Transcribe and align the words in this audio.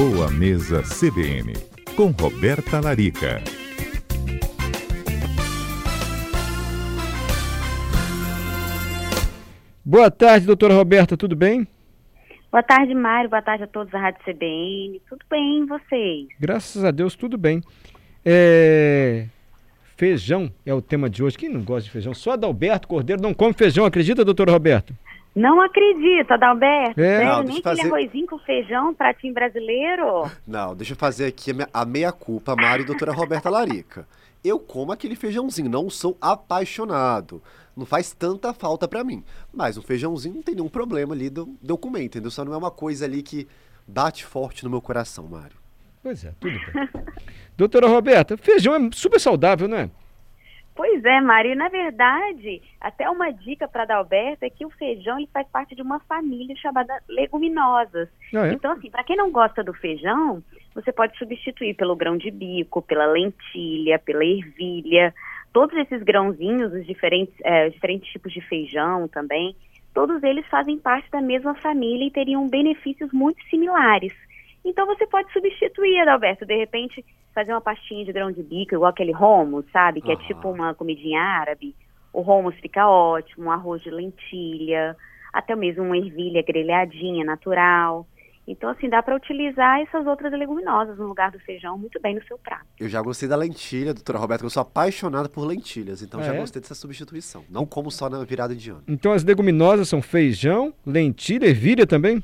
Boa 0.00 0.30
Mesa 0.30 0.80
CBN, 0.80 1.52
com 1.94 2.06
Roberta 2.06 2.80
Larica. 2.80 3.42
Boa 9.84 10.10
tarde, 10.10 10.46
doutora 10.46 10.72
Roberta, 10.72 11.18
tudo 11.18 11.36
bem? 11.36 11.68
Boa 12.50 12.62
tarde, 12.62 12.94
Mário. 12.94 13.28
Boa 13.28 13.42
tarde 13.42 13.64
a 13.64 13.66
todos 13.66 13.92
da 13.92 14.00
Rádio 14.00 14.22
CBN. 14.24 15.02
Tudo 15.06 15.22
bem, 15.28 15.66
vocês? 15.66 16.28
Graças 16.40 16.82
a 16.82 16.90
Deus, 16.90 17.14
tudo 17.14 17.36
bem. 17.36 17.62
É... 18.24 19.26
Feijão 19.98 20.50
é 20.64 20.72
o 20.72 20.80
tema 20.80 21.10
de 21.10 21.22
hoje. 21.22 21.36
Quem 21.36 21.50
não 21.50 21.60
gosta 21.60 21.82
de 21.82 21.90
feijão? 21.90 22.14
Só 22.14 22.30
Adalberto 22.30 22.88
Cordeiro 22.88 23.20
não 23.20 23.34
come 23.34 23.52
feijão, 23.52 23.84
acredita, 23.84 24.24
doutora 24.24 24.50
Roberta? 24.50 24.94
Não 25.34 25.60
acredito, 25.60 26.32
Adalberto. 26.32 27.00
É. 27.00 27.18
Sério, 27.18 27.26
Não, 27.32 27.42
nem 27.44 27.54
eu 27.56 27.58
aquele 27.60 27.62
fazer- 27.62 27.94
arrozinho 27.94 28.26
com 28.26 28.38
feijão, 28.40 28.92
pratinho 28.94 29.32
brasileiro. 29.32 30.30
Não, 30.46 30.74
deixa 30.74 30.92
eu 30.92 30.96
fazer 30.96 31.26
aqui 31.26 31.52
a 31.72 31.84
meia-culpa, 31.84 32.56
Mário 32.56 32.82
e 32.82 32.86
doutora 32.86 33.12
Roberta 33.12 33.48
Larica. 33.48 34.06
Eu 34.42 34.58
como 34.58 34.90
aquele 34.90 35.14
feijãozinho, 35.14 35.68
não 35.70 35.88
sou 35.90 36.16
apaixonado. 36.20 37.42
Não 37.76 37.86
faz 37.86 38.12
tanta 38.12 38.52
falta 38.52 38.88
pra 38.88 39.04
mim. 39.04 39.22
Mas 39.52 39.76
um 39.78 39.82
feijãozinho 39.82 40.34
não 40.36 40.42
tem 40.42 40.54
nenhum 40.54 40.68
problema 40.68 41.14
ali 41.14 41.30
do, 41.30 41.46
comer, 41.78 42.02
entendeu? 42.04 42.30
Só 42.30 42.44
não 42.44 42.52
é 42.52 42.56
uma 42.56 42.70
coisa 42.70 43.04
ali 43.04 43.22
que 43.22 43.46
bate 43.86 44.24
forte 44.24 44.64
no 44.64 44.70
meu 44.70 44.80
coração, 44.80 45.26
Mário. 45.28 45.56
Pois 46.02 46.24
é, 46.24 46.32
tudo 46.40 46.52
bem. 46.52 46.88
doutora 47.56 47.86
Roberta, 47.86 48.36
feijão 48.36 48.74
é 48.74 48.80
super 48.92 49.20
saudável, 49.20 49.68
não 49.68 49.76
é? 49.76 49.90
Pois 50.80 51.04
é, 51.04 51.20
Mário. 51.20 51.54
Na 51.54 51.68
verdade, 51.68 52.62
até 52.80 53.06
uma 53.10 53.30
dica 53.30 53.68
para 53.68 53.82
Adalberto 53.82 54.46
é 54.46 54.48
que 54.48 54.64
o 54.64 54.70
feijão 54.70 55.18
ele 55.18 55.28
faz 55.30 55.46
parte 55.46 55.74
de 55.74 55.82
uma 55.82 56.00
família 56.00 56.56
chamada 56.56 57.02
leguminosas. 57.06 58.08
Ah, 58.34 58.46
é? 58.46 58.54
Então, 58.54 58.72
assim, 58.72 58.90
para 58.90 59.04
quem 59.04 59.14
não 59.14 59.30
gosta 59.30 59.62
do 59.62 59.74
feijão, 59.74 60.42
você 60.74 60.90
pode 60.90 61.18
substituir 61.18 61.74
pelo 61.74 61.94
grão 61.94 62.16
de 62.16 62.30
bico, 62.30 62.80
pela 62.80 63.04
lentilha, 63.04 63.98
pela 63.98 64.24
ervilha. 64.24 65.14
Todos 65.52 65.76
esses 65.76 66.02
grãozinhos, 66.02 66.72
os 66.72 66.86
diferentes, 66.86 67.34
eh, 67.44 67.68
os 67.68 67.74
diferentes 67.74 68.10
tipos 68.10 68.32
de 68.32 68.40
feijão 68.40 69.06
também, 69.06 69.54
todos 69.92 70.22
eles 70.22 70.46
fazem 70.46 70.78
parte 70.78 71.10
da 71.10 71.20
mesma 71.20 71.54
família 71.56 72.06
e 72.06 72.10
teriam 72.10 72.48
benefícios 72.48 73.12
muito 73.12 73.44
similares. 73.50 74.14
Então 74.64 74.86
você 74.86 75.06
pode 75.06 75.30
substituir, 75.30 76.00
Adalberto, 76.00 76.46
de 76.46 76.56
repente 76.56 77.04
fazer 77.34 77.52
uma 77.52 77.60
pastinha 77.60 78.04
de 78.04 78.12
grão 78.12 78.30
de 78.32 78.42
bico, 78.42 78.74
igual 78.74 78.90
aquele 78.90 79.14
hummus, 79.14 79.64
sabe? 79.72 80.00
Que 80.00 80.10
é 80.12 80.14
Aham. 80.14 80.24
tipo 80.26 80.50
uma 80.50 80.74
comidinha 80.74 81.20
árabe. 81.20 81.74
O 82.12 82.22
hummus 82.22 82.54
fica 82.56 82.88
ótimo, 82.88 83.46
um 83.46 83.50
arroz 83.50 83.82
de 83.82 83.90
lentilha, 83.90 84.96
até 85.32 85.54
mesmo 85.54 85.84
uma 85.84 85.96
ervilha 85.96 86.42
grelhadinha, 86.42 87.24
natural. 87.24 88.06
Então, 88.48 88.68
assim, 88.70 88.88
dá 88.88 89.00
para 89.00 89.14
utilizar 89.14 89.80
essas 89.80 90.04
outras 90.08 90.32
leguminosas 90.32 90.98
no 90.98 91.06
lugar 91.06 91.30
do 91.30 91.38
feijão 91.38 91.78
muito 91.78 92.00
bem 92.00 92.16
no 92.16 92.24
seu 92.24 92.36
prato. 92.36 92.64
Eu 92.80 92.88
já 92.88 93.00
gostei 93.00 93.28
da 93.28 93.36
lentilha, 93.36 93.94
doutora 93.94 94.18
Roberta, 94.18 94.42
que 94.42 94.46
eu 94.46 94.50
sou 94.50 94.62
apaixonado 94.62 95.28
por 95.30 95.46
lentilhas, 95.46 96.02
então 96.02 96.18
Ah, 96.18 96.24
já 96.24 96.34
é? 96.34 96.36
gostei 96.36 96.60
dessa 96.60 96.74
substituição. 96.74 97.44
Não 97.48 97.64
como 97.64 97.92
só 97.92 98.08
na 98.10 98.24
virada 98.24 98.52
de 98.56 98.70
ano. 98.70 98.82
Então 98.88 99.12
as 99.12 99.22
leguminosas 99.22 99.88
são 99.88 100.02
feijão, 100.02 100.74
lentilha, 100.84 101.46
ervilha 101.46 101.86
também? 101.86 102.20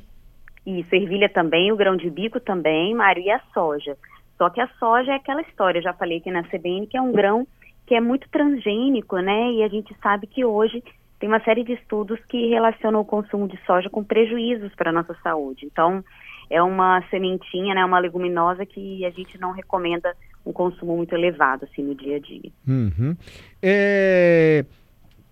Isso, 0.66 0.92
ervilha 0.92 1.28
também, 1.28 1.70
o 1.70 1.76
grão 1.76 1.96
de 1.96 2.10
bico 2.10 2.40
também, 2.40 2.92
Mário, 2.92 3.22
e 3.22 3.30
a 3.30 3.40
soja. 3.54 3.96
Só 4.38 4.50
que 4.50 4.60
a 4.60 4.68
soja 4.78 5.12
é 5.12 5.16
aquela 5.16 5.42
história, 5.42 5.80
já 5.80 5.92
falei 5.92 6.18
aqui 6.18 6.30
na 6.30 6.42
CBN, 6.44 6.86
que 6.86 6.96
é 6.96 7.00
um 7.00 7.12
grão 7.12 7.46
que 7.86 7.94
é 7.94 8.00
muito 8.00 8.28
transgênico, 8.30 9.16
né? 9.18 9.52
E 9.52 9.62
a 9.62 9.68
gente 9.68 9.94
sabe 10.02 10.26
que 10.26 10.44
hoje 10.44 10.82
tem 11.18 11.28
uma 11.28 11.40
série 11.40 11.64
de 11.64 11.72
estudos 11.72 12.18
que 12.28 12.48
relacionam 12.48 13.00
o 13.00 13.04
consumo 13.04 13.48
de 13.48 13.58
soja 13.64 13.88
com 13.88 14.04
prejuízos 14.04 14.74
para 14.74 14.90
a 14.90 14.92
nossa 14.92 15.14
saúde. 15.22 15.64
Então, 15.64 16.04
é 16.50 16.62
uma 16.62 17.02
sementinha, 17.10 17.74
né, 17.74 17.84
uma 17.84 17.98
leguminosa 17.98 18.66
que 18.66 19.04
a 19.04 19.10
gente 19.10 19.38
não 19.40 19.52
recomenda 19.52 20.14
um 20.44 20.52
consumo 20.52 20.96
muito 20.96 21.14
elevado, 21.14 21.64
assim, 21.64 21.82
no 21.82 21.94
dia 21.94 22.16
a 22.16 22.20
dia. 22.20 22.50
Uhum. 22.66 23.16
É... 23.62 24.64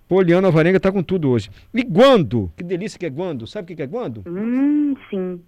Poliana 0.08 0.48
Alvarenga 0.48 0.80
tá 0.80 0.92
com 0.92 1.02
tudo 1.02 1.30
hoje. 1.30 1.50
E 1.72 1.82
guando? 1.82 2.50
Que 2.56 2.62
delícia 2.62 2.98
que 2.98 3.06
é 3.06 3.10
guando. 3.10 3.46
Sabe 3.46 3.72
o 3.72 3.76
que 3.76 3.82
é 3.82 3.86
guando? 3.86 4.22
Hum, 4.26 4.94
sim. 5.08 5.40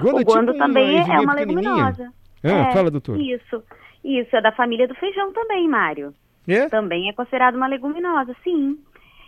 Guando 0.00 0.16
o 0.16 0.20
é 0.20 0.24
tipo 0.24 0.32
guando 0.32 0.54
também 0.54 0.98
é 0.98 1.20
uma 1.20 1.34
pequenininha. 1.34 1.70
leguminosa. 1.70 2.12
Ah, 2.44 2.70
É, 2.70 2.72
fala, 2.72 2.90
doutor. 2.90 3.18
Isso. 3.20 3.62
Isso, 4.04 4.36
é 4.36 4.40
da 4.42 4.52
família 4.52 4.86
do 4.86 4.94
feijão 4.94 5.32
também, 5.32 5.66
Mário. 5.66 6.14
É? 6.46 6.68
Também 6.68 7.08
é 7.08 7.12
considerado 7.12 7.54
uma 7.54 7.66
leguminosa, 7.66 8.36
sim. 8.44 8.78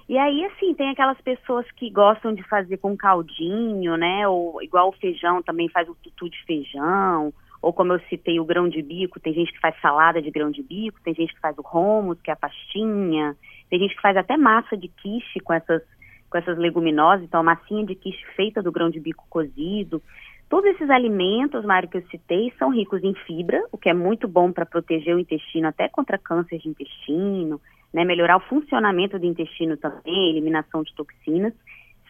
E 0.09 0.17
aí, 0.19 0.45
assim, 0.45 0.75
tem 0.75 0.91
aquelas 0.91 1.21
pessoas 1.21 1.67
que 1.73 1.91
gostam 1.91 2.33
de 2.33 2.43
fazer 2.45 2.77
com 2.77 2.97
caldinho, 2.97 3.97
né? 3.97 4.29
Ou 4.29 4.63
igual 4.63 4.91
o 4.91 4.93
feijão 4.93 5.43
também 5.43 5.69
faz 5.69 5.89
o 5.89 5.97
tutu 5.97 6.29
de 6.29 6.45
feijão. 6.45 7.33
Ou 7.61 7.73
como 7.73 7.95
eu 7.95 8.01
citei, 8.09 8.39
o 8.39 8.45
grão 8.45 8.69
de 8.69 8.83
bico, 8.83 9.19
tem 9.19 9.33
gente 9.33 9.53
que 9.53 9.59
faz 9.59 9.75
salada 9.81 10.23
de 10.23 10.31
grão 10.31 10.51
de 10.51 10.63
bico, 10.63 11.01
tem 11.03 11.15
gente 11.15 11.35
que 11.35 11.41
faz 11.41 11.57
o 11.59 11.63
hummus, 11.63 12.21
que 12.21 12.31
é 12.31 12.35
a 12.35 12.37
pastinha. 12.37 13.35
Tem 13.69 13.81
gente 13.81 13.97
que 13.97 14.03
faz 14.03 14.17
até 14.17 14.37
massa 14.37 14.77
de 14.77 14.87
quiche 14.87 15.41
com 15.41 15.53
essas, 15.53 15.83
com 16.31 16.39
essas 16.39 16.57
leguminosas, 16.57 17.25
então 17.25 17.41
a 17.41 17.43
massinha 17.43 17.85
de 17.85 17.97
quiche 17.97 18.25
feita 18.37 18.63
do 18.63 18.71
grão 18.71 18.91
de 18.91 19.01
bico 19.01 19.27
cozido. 19.29 20.01
Todos 20.49 20.71
esses 20.71 20.89
alimentos, 20.91 21.65
Mário, 21.65 21.89
que 21.89 21.99
eu 21.99 22.07
citei, 22.07 22.53
são 22.59 22.71
ricos 22.71 23.03
em 23.03 23.15
fibra, 23.27 23.65
o 23.73 23.79
que 23.79 23.89
é 23.89 23.95
muito 23.95 24.29
bom 24.29 24.53
para 24.53 24.65
proteger 24.65 25.17
o 25.17 25.19
intestino 25.19 25.67
até 25.69 25.89
contra 25.89 26.19
câncer 26.19 26.59
de 26.59 26.69
intestino, 26.69 27.61
né, 27.93 28.05
melhorar 28.05 28.37
o 28.37 28.49
funcionamento 28.49 29.19
do 29.19 29.27
intestino 29.27 29.77
também, 29.77 30.31
eliminação 30.31 30.83
de 30.85 30.95
toxinas. 30.95 31.53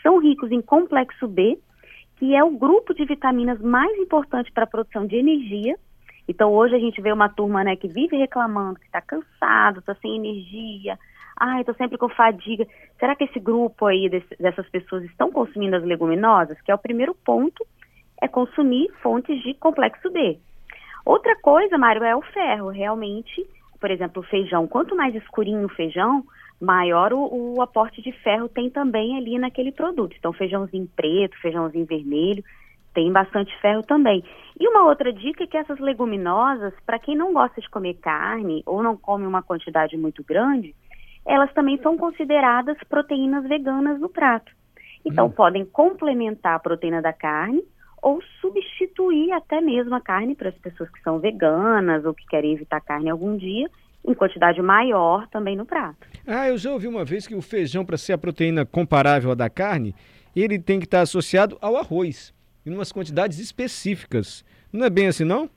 São 0.02 0.18
ricos 0.18 0.52
em 0.52 0.60
complexo 0.60 1.26
B, 1.26 1.58
que 2.16 2.34
é 2.34 2.44
o 2.44 2.50
grupo 2.50 2.92
de 2.92 3.04
vitaminas 3.06 3.60
mais 3.60 3.96
importante 3.98 4.52
para 4.52 4.64
a 4.64 4.68
produção 4.68 5.06
de 5.06 5.16
energia. 5.16 5.76
Então, 6.28 6.52
hoje 6.52 6.74
a 6.74 6.78
gente 6.78 7.00
vê 7.00 7.12
uma 7.12 7.28
turma 7.30 7.64
né, 7.64 7.74
que 7.76 7.88
vive 7.88 8.16
reclamando, 8.16 8.78
que 8.80 8.86
está 8.86 9.00
cansado, 9.00 9.78
está 9.78 9.94
sem 9.94 10.16
energia, 10.16 10.98
ai, 11.38 11.60
estou 11.60 11.74
sempre 11.74 11.96
com 11.96 12.08
fadiga. 12.10 12.66
Será 12.98 13.14
que 13.14 13.24
esse 13.24 13.38
grupo 13.40 13.86
aí 13.86 14.08
desse- 14.10 14.36
dessas 14.38 14.68
pessoas 14.68 15.04
estão 15.04 15.30
consumindo 15.30 15.76
as 15.76 15.84
leguminosas? 15.84 16.60
Que 16.62 16.70
é 16.70 16.74
o 16.74 16.78
primeiro 16.78 17.14
ponto, 17.14 17.64
é 18.20 18.28
consumir 18.28 18.90
fontes 19.02 19.42
de 19.42 19.54
complexo 19.54 20.10
B. 20.10 20.38
Outra 21.04 21.36
coisa, 21.36 21.78
Mário, 21.78 22.02
é 22.02 22.16
o 22.16 22.22
ferro. 22.22 22.68
Realmente, 22.68 23.46
por 23.80 23.90
exemplo, 23.90 24.22
o 24.22 24.26
feijão. 24.26 24.66
Quanto 24.66 24.96
mais 24.96 25.14
escurinho 25.14 25.66
o 25.66 25.68
feijão, 25.68 26.24
maior 26.60 27.12
o, 27.12 27.54
o 27.54 27.62
aporte 27.62 28.02
de 28.02 28.12
ferro 28.12 28.48
tem 28.48 28.70
também 28.70 29.16
ali 29.16 29.38
naquele 29.38 29.70
produto. 29.70 30.16
Então, 30.18 30.32
feijãozinho 30.32 30.88
preto, 30.96 31.38
feijãozinho 31.40 31.86
vermelho, 31.86 32.42
tem 32.94 33.12
bastante 33.12 33.54
ferro 33.60 33.82
também. 33.82 34.24
E 34.58 34.66
uma 34.66 34.84
outra 34.86 35.12
dica 35.12 35.44
é 35.44 35.46
que 35.46 35.56
essas 35.56 35.78
leguminosas, 35.78 36.72
para 36.84 36.98
quem 36.98 37.14
não 37.14 37.32
gosta 37.32 37.60
de 37.60 37.68
comer 37.68 37.94
carne 37.94 38.62
ou 38.64 38.82
não 38.82 38.96
come 38.96 39.26
uma 39.26 39.42
quantidade 39.42 39.96
muito 39.96 40.24
grande, 40.24 40.74
elas 41.24 41.52
também 41.52 41.78
são 41.82 41.96
consideradas 41.96 42.78
proteínas 42.88 43.44
veganas 43.46 44.00
no 44.00 44.08
prato. 44.08 44.50
Então, 45.04 45.30
podem 45.30 45.64
complementar 45.64 46.54
a 46.56 46.58
proteína 46.58 47.00
da 47.00 47.12
carne 47.12 47.62
ou 48.06 48.22
substituir 48.40 49.32
até 49.32 49.60
mesmo 49.60 49.92
a 49.92 50.00
carne 50.00 50.36
para 50.36 50.50
as 50.50 50.54
pessoas 50.54 50.88
que 50.90 51.02
são 51.02 51.18
veganas 51.18 52.04
ou 52.04 52.14
que 52.14 52.24
querem 52.26 52.52
evitar 52.52 52.80
carne 52.80 53.10
algum 53.10 53.36
dia, 53.36 53.68
em 54.06 54.14
quantidade 54.14 54.62
maior 54.62 55.26
também 55.26 55.56
no 55.56 55.66
prato. 55.66 56.06
Ah, 56.24 56.46
eu 56.46 56.56
já 56.56 56.70
ouvi 56.70 56.86
uma 56.86 57.04
vez 57.04 57.26
que 57.26 57.34
o 57.34 57.42
feijão, 57.42 57.84
para 57.84 57.96
ser 57.96 58.12
a 58.12 58.18
proteína 58.18 58.64
comparável 58.64 59.32
à 59.32 59.34
da 59.34 59.50
carne, 59.50 59.92
ele 60.36 60.56
tem 60.56 60.78
que 60.78 60.84
estar 60.84 61.00
associado 61.00 61.58
ao 61.60 61.76
arroz, 61.76 62.32
em 62.64 62.72
umas 62.72 62.92
quantidades 62.92 63.40
específicas. 63.40 64.44
Não 64.72 64.86
é 64.86 64.90
bem 64.90 65.08
assim, 65.08 65.24
não? 65.24 65.50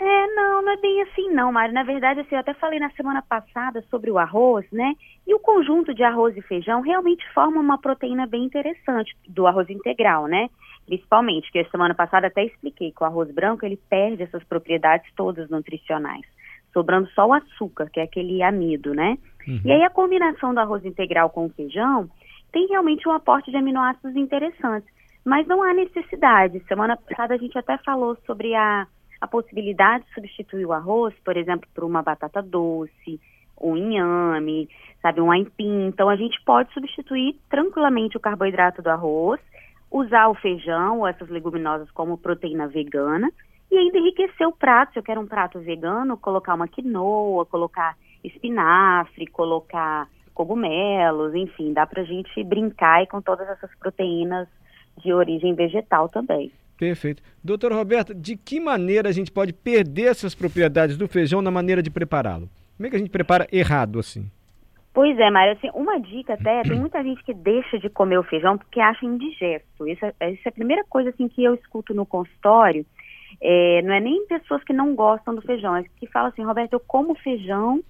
É, 0.00 0.26
não, 0.34 0.62
não 0.62 0.72
é 0.72 0.76
bem 0.76 1.02
assim 1.02 1.28
não, 1.30 1.50
Mário. 1.50 1.74
Na 1.74 1.82
verdade, 1.82 2.20
assim, 2.20 2.34
eu 2.34 2.40
até 2.40 2.54
falei 2.54 2.78
na 2.78 2.90
semana 2.90 3.20
passada 3.20 3.82
sobre 3.90 4.10
o 4.10 4.18
arroz, 4.18 4.64
né? 4.70 4.94
E 5.26 5.34
o 5.34 5.40
conjunto 5.40 5.92
de 5.92 6.04
arroz 6.04 6.36
e 6.36 6.42
feijão 6.42 6.80
realmente 6.80 7.28
forma 7.32 7.60
uma 7.60 7.78
proteína 7.78 8.26
bem 8.26 8.44
interessante 8.44 9.16
do 9.28 9.46
arroz 9.46 9.68
integral, 9.68 10.28
né? 10.28 10.48
Principalmente, 10.86 11.50
que 11.50 11.58
a 11.58 11.68
semana 11.68 11.94
passada 11.94 12.28
até 12.28 12.44
expliquei 12.44 12.92
que 12.92 13.02
o 13.02 13.06
arroz 13.06 13.30
branco, 13.32 13.66
ele 13.66 13.76
perde 13.90 14.22
essas 14.22 14.44
propriedades 14.44 15.10
todas 15.16 15.50
nutricionais, 15.50 16.24
sobrando 16.72 17.08
só 17.10 17.26
o 17.26 17.34
açúcar, 17.34 17.90
que 17.90 17.98
é 17.98 18.04
aquele 18.04 18.40
amido, 18.42 18.94
né? 18.94 19.18
E 19.64 19.72
aí 19.72 19.82
a 19.82 19.90
combinação 19.90 20.54
do 20.54 20.60
arroz 20.60 20.84
integral 20.84 21.30
com 21.30 21.46
o 21.46 21.50
feijão 21.50 22.08
tem 22.52 22.66
realmente 22.68 23.08
um 23.08 23.12
aporte 23.12 23.50
de 23.50 23.56
aminoácidos 23.56 24.14
interessantes, 24.14 24.88
mas 25.24 25.46
não 25.46 25.62
há 25.62 25.74
necessidade. 25.74 26.62
Semana 26.68 26.96
passada 26.96 27.34
a 27.34 27.38
gente 27.38 27.58
até 27.58 27.76
falou 27.78 28.16
sobre 28.26 28.54
a 28.54 28.86
a 29.20 29.26
possibilidade 29.26 30.04
de 30.04 30.14
substituir 30.14 30.64
o 30.64 30.72
arroz, 30.72 31.14
por 31.24 31.36
exemplo, 31.36 31.68
por 31.74 31.84
uma 31.84 32.02
batata 32.02 32.42
doce, 32.42 33.20
um 33.60 33.76
inhame, 33.76 34.68
sabe, 35.02 35.20
um 35.20 35.30
aipim. 35.30 35.86
Então 35.86 36.08
a 36.08 36.16
gente 36.16 36.40
pode 36.44 36.72
substituir 36.72 37.36
tranquilamente 37.50 38.16
o 38.16 38.20
carboidrato 38.20 38.82
do 38.82 38.88
arroz, 38.88 39.40
usar 39.90 40.28
o 40.28 40.34
feijão 40.34 41.00
ou 41.00 41.06
essas 41.06 41.28
leguminosas 41.28 41.90
como 41.90 42.18
proteína 42.18 42.68
vegana 42.68 43.30
e 43.70 43.76
ainda 43.76 43.98
enriquecer 43.98 44.46
o 44.46 44.52
prato. 44.52 44.92
Se 44.92 44.98
eu 44.98 45.02
quero 45.02 45.20
um 45.20 45.26
prato 45.26 45.58
vegano, 45.58 46.16
colocar 46.16 46.54
uma 46.54 46.68
quinoa, 46.68 47.44
colocar 47.46 47.96
espinafre, 48.22 49.26
colocar 49.26 50.08
cogumelos, 50.34 51.34
enfim, 51.34 51.72
dá 51.72 51.84
pra 51.86 52.04
gente 52.04 52.44
brincar 52.44 52.98
aí 52.98 53.06
com 53.06 53.20
todas 53.20 53.48
essas 53.48 53.74
proteínas 53.76 54.48
de 54.98 55.12
origem 55.12 55.54
vegetal 55.54 56.08
também. 56.08 56.52
Perfeito. 56.78 57.22
Doutora 57.42 57.74
Roberta, 57.74 58.14
de 58.14 58.36
que 58.36 58.60
maneira 58.60 59.08
a 59.08 59.12
gente 59.12 59.32
pode 59.32 59.52
perder 59.52 60.10
essas 60.10 60.34
propriedades 60.34 60.96
do 60.96 61.08
feijão 61.08 61.42
na 61.42 61.50
maneira 61.50 61.82
de 61.82 61.90
prepará-lo? 61.90 62.48
Como 62.76 62.86
é 62.86 62.90
que 62.90 62.96
a 62.96 62.98
gente 62.98 63.10
prepara 63.10 63.48
errado 63.50 63.98
assim? 63.98 64.30
Pois 64.94 65.18
é, 65.18 65.30
Mário, 65.30 65.52
assim, 65.52 65.68
uma 65.74 65.98
dica 65.98 66.34
até, 66.34 66.62
tem 66.62 66.78
muita 66.78 67.02
gente 67.02 67.22
que 67.24 67.34
deixa 67.34 67.78
de 67.78 67.88
comer 67.88 68.18
o 68.18 68.22
feijão 68.22 68.56
porque 68.56 68.80
acha 68.80 69.04
indigesto. 69.04 69.86
Isso 69.86 70.04
é, 70.04 70.12
essa 70.20 70.40
é 70.44 70.48
a 70.48 70.52
primeira 70.52 70.84
coisa 70.88 71.10
assim, 71.10 71.28
que 71.28 71.42
eu 71.42 71.54
escuto 71.54 71.92
no 71.92 72.06
consultório. 72.06 72.86
É, 73.40 73.82
não 73.82 73.92
é 73.92 74.00
nem 74.00 74.26
pessoas 74.26 74.62
que 74.64 74.72
não 74.72 74.94
gostam 74.94 75.34
do 75.34 75.42
feijão, 75.42 75.76
é 75.76 75.84
que 75.98 76.06
falam 76.06 76.28
assim, 76.28 76.42
Roberto, 76.42 76.72
eu 76.72 76.80
como 76.80 77.14
feijão 77.16 77.82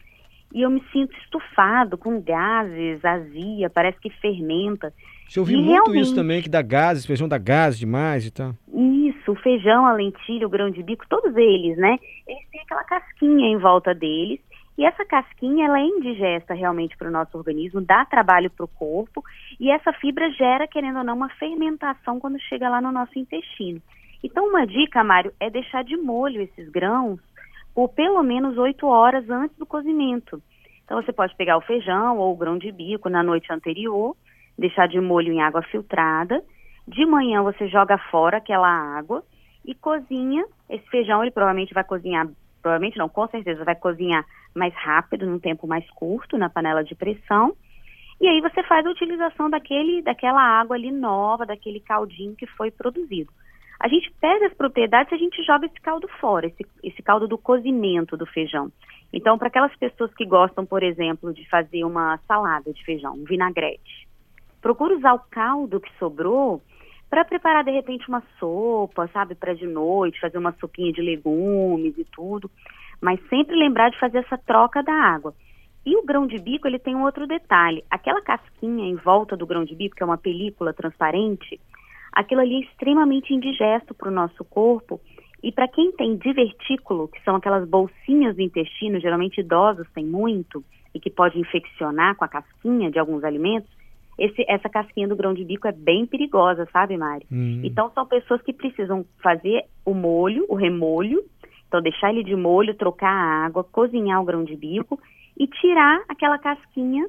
e 0.53 0.63
eu 0.63 0.71
me 0.71 0.83
sinto 0.93 1.17
estufado, 1.19 1.99
com 1.99 2.21
gases, 2.21 3.05
azia, 3.05 3.69
parece 3.69 3.99
que 4.01 4.11
fermenta. 4.11 4.93
Você 5.29 5.41
ouviu 5.41 5.59
muito 5.59 5.71
realmente, 5.71 6.03
isso 6.03 6.15
também, 6.15 6.43
que 6.43 6.49
dá 6.49 6.63
gases, 6.63 7.05
feijão 7.05 7.29
dá 7.29 7.37
gases 7.37 7.79
demais 7.79 8.27
e 8.27 8.31
tal. 8.31 8.55
Isso, 8.73 9.33
o 9.33 9.37
feijão, 9.37 9.87
a 9.87 9.93
lentilha, 9.93 10.47
o 10.47 10.51
grão 10.51 10.71
de 10.71 10.83
bico, 10.83 11.05
todos 11.09 11.37
eles, 11.37 11.77
né? 11.77 11.99
Eles 12.27 12.49
têm 12.51 12.63
aquela 12.63 12.85
casquinha 12.85 13.49
em 13.49 13.59
volta 13.59 13.95
deles 13.95 14.41
e 14.79 14.85
essa 14.85 15.05
casquinha 15.05 15.67
ela 15.67 15.81
é 15.81 15.85
indigesta 15.85 16.55
realmente 16.55 16.97
para 16.97 17.09
o 17.09 17.13
nosso 17.13 17.37
organismo, 17.37 17.81
dá 17.81 18.05
trabalho 18.05 18.49
para 18.49 18.65
o 18.65 18.69
corpo 18.69 19.23
e 19.61 19.71
essa 19.71 19.93
fibra 19.93 20.31
gera, 20.31 20.67
querendo 20.67 20.99
ou 20.99 21.05
não, 21.05 21.17
uma 21.17 21.29
fermentação 21.31 22.19
quando 22.19 22.41
chega 22.41 22.69
lá 22.69 22.81
no 22.81 22.93
nosso 22.93 23.19
intestino. 23.19 23.83
Então, 24.23 24.49
uma 24.49 24.67
dica, 24.67 25.05
Mário, 25.05 25.33
é 25.39 25.51
deixar 25.51 25.85
de 25.85 25.97
molho 25.97 26.41
esses 26.41 26.69
grãos 26.71 27.21
por 27.75 27.89
pelo 27.91 28.23
menos 28.23 28.57
8 28.59 28.87
horas 28.87 29.29
antes 29.31 29.57
do 29.57 29.67
cozimento. 29.67 30.43
Então, 30.85 31.01
você 31.03 31.13
pode 31.13 31.35
pegar 31.37 31.57
o 31.57 31.63
feijão 31.63 32.19
ou 32.19 32.33
o 32.33 32.37
grão 32.37 32.59
de 32.59 32.73
bico 32.73 33.09
na 33.09 33.23
noite 33.23 33.53
anterior, 33.53 34.17
deixar 34.59 34.89
de 34.89 35.01
molho 35.01 35.33
em 35.33 35.43
água 35.43 35.63
filtrada. 35.63 36.43
De 36.87 37.05
manhã, 37.05 37.43
você 37.43 37.69
joga 37.69 37.99
fora 38.11 38.39
aquela 38.39 38.69
água 38.69 39.23
e 39.65 39.75
cozinha. 39.75 40.45
Esse 40.69 40.89
feijão, 40.89 41.23
ele 41.23 41.31
provavelmente 41.31 41.75
vai 41.75 41.85
cozinhar 41.85 42.27
provavelmente 42.61 42.99
não, 42.99 43.09
com 43.09 43.27
certeza 43.29 43.65
vai 43.65 43.75
cozinhar 43.75 44.25
mais 44.55 44.75
rápido, 44.75 45.27
num 45.27 45.39
tempo 45.39 45.67
mais 45.67 45.89
curto, 45.91 46.37
na 46.37 46.51
panela 46.51 46.83
de 46.83 46.95
pressão. 46.95 47.55
E 48.21 48.27
aí 48.27 48.41
você 48.41 48.63
faz 48.65 48.85
a 48.85 48.91
utilização 48.91 49.49
daquele, 49.49 50.03
daquela 50.03 50.43
água 50.43 50.77
ali 50.77 50.91
nova, 50.91 51.47
daquele 51.47 51.81
caldinho 51.81 52.35
que 52.35 52.47
foi 52.47 52.71
produzido. 52.71 53.31
A 53.81 53.89
gente 53.89 54.13
perde 54.21 54.47
as 54.47 54.55
propriedades 54.55 55.09
se 55.09 55.15
a 55.15 55.19
gente 55.19 55.43
joga 55.45 55.67
esse 55.67 55.81
caldo 55.81 56.09
fora, 56.21 56.47
esse, 56.47 56.67
esse 56.83 57.03
caldo 57.03 57.29
do 57.29 57.39
cozimento 57.39 58.17
do 58.17 58.27
feijão. 58.27 58.73
Então, 59.13 59.39
para 59.39 59.49
aquelas 59.49 59.75
pessoas 59.77 60.13
que 60.15 60.27
gostam, 60.27 60.67
por 60.67 60.83
exemplo, 60.83 61.33
de 61.33 61.49
fazer 61.49 61.85
uma 61.85 62.19
salada 62.27 62.73
de 62.73 62.85
feijão, 62.85 63.15
um 63.15 63.25
vinagrete, 63.25 64.09
procura 64.61 64.97
usar 64.97 65.15
o 65.15 65.21
caldo 65.31 65.81
que 65.81 65.91
sobrou 65.99 66.61
para 67.09 67.25
preparar 67.25 67.65
de 67.65 67.71
repente 67.71 68.09
uma 68.09 68.23
sopa, 68.39 69.09
sabe, 69.09 69.35
para 69.35 69.55
de 69.55 69.67
noite, 69.67 70.21
fazer 70.21 70.37
uma 70.37 70.53
sopinha 70.53 70.93
de 70.93 71.01
legumes 71.01 71.97
e 71.97 72.05
tudo, 72.05 72.51
mas 73.01 73.21
sempre 73.29 73.57
lembrar 73.57 73.91
de 73.91 73.99
fazer 73.99 74.19
essa 74.19 74.37
troca 74.37 74.83
da 74.83 74.93
água. 74.93 75.35
E 75.87 75.97
o 75.97 76.05
grão 76.05 76.27
de 76.27 76.39
bico, 76.39 76.67
ele 76.67 76.79
tem 76.79 76.95
um 76.95 77.05
outro 77.05 77.27
detalhe. 77.27 77.83
Aquela 77.91 78.21
casquinha 78.21 78.85
em 78.85 78.97
volta 78.97 79.37
do 79.37 79.47
grão 79.47 79.65
de 79.65 79.75
bico, 79.75 79.97
que 79.97 80.03
é 80.03 80.07
uma 80.07 80.19
película 80.19 80.75
transparente, 80.75 81.59
aquilo 82.13 82.41
ali 82.41 82.57
é 82.57 82.61
extremamente 82.61 83.33
indigesto 83.33 83.95
para 83.95 84.09
o 84.09 84.15
nosso 84.15 84.45
corpo. 84.45 85.01
E 85.43 85.53
para 85.53 85.69
quem 85.69 85.93
tem 85.93 86.17
divertículo, 86.17 87.09
que 87.09 87.23
são 87.23 87.37
aquelas 87.37 87.69
bolsinhas 87.69 88.35
do 88.35 88.43
intestino, 88.43 89.01
geralmente 89.01 89.41
idosos 89.41 89.87
têm 89.95 90.05
muito, 90.05 90.65
e 90.95 90.99
que 90.99 91.11
pode 91.11 91.39
infeccionar 91.39 92.17
com 92.17 92.25
a 92.25 92.29
casquinha 92.29 92.91
de 92.91 92.99
alguns 92.99 93.23
alimentos, 93.23 93.71
esse, 94.19 94.45
essa 94.49 94.69
casquinha 94.69 95.07
do 95.07 95.15
grão 95.15 95.33
de 95.33 95.45
bico 95.45 95.69
é 95.69 95.73
bem 95.73 96.05
perigosa, 96.05 96.67
sabe, 96.73 96.97
Mário? 96.97 97.27
Hum. 97.31 97.61
Então 97.63 97.91
são 97.95 98.05
pessoas 98.05 98.43
que 98.43 98.53
precisam 98.53 99.07
fazer 99.23 99.65
o 99.85 99.95
molho, 99.95 100.45
o 100.49 100.57
remolho, 100.57 101.23
então 101.69 101.81
deixar 101.81 102.11
ele 102.11 102.25
de 102.25 102.35
molho, 102.35 102.75
trocar 102.75 103.13
a 103.13 103.47
água, 103.47 103.63
cozinhar 103.63 104.21
o 104.21 104.25
grão 104.25 104.43
de 104.43 104.57
bico 104.57 104.99
e 105.39 105.47
tirar 105.47 106.03
aquela 106.09 106.37
casquinha 106.37 107.09